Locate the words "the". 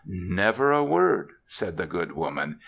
1.77-1.85